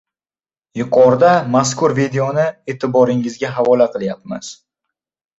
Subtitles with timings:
[0.79, 4.49] Yuqorida mazkur videoni eʼtiboringizga havola qilyapmiz.